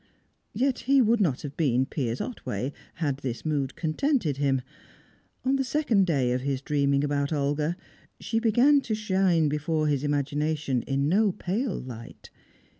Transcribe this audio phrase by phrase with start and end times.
[0.55, 4.63] Yet he would not have been Piers Otway had this mood contented him.
[5.45, 7.77] On the second day of his dreaming about Olga,
[8.19, 12.31] she began to shine before his imagination in no pale light.